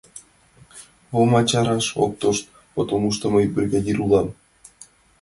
Вома 1.15 1.41
чараш 1.49 1.87
ок 2.03 2.13
тошт, 2.21 2.45
потомушто 2.73 3.25
мый 3.33 3.45
бригадир 3.55 3.97
улам! 4.05 4.27